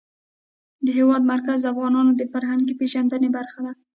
د 0.85 0.87
هېواد 0.97 1.21
مرکز 1.33 1.57
د 1.61 1.67
افغانانو 1.73 2.11
د 2.15 2.21
فرهنګي 2.31 2.73
پیژندنې 2.81 3.29
برخه 3.37 3.59
ده. 3.65 3.73